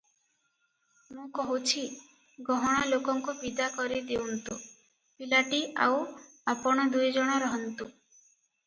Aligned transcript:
ମୁଁ 1.17 1.25
କହୁଛି, 1.39 1.83
ଗହଣ 2.47 2.79
ଲୋକଙ୍କୁ 2.93 3.37
ବିଦା 3.43 3.69
କରି 3.77 4.01
ଦେଉନ୍ତୁ, 4.09 4.59
ପିଲାଟି 5.21 5.63
ଆଉ 5.87 6.03
ଆପଣ 6.57 6.89
ଦୁଇଜଣ 6.99 7.39
ରହନ୍ତୁ। 7.47 7.91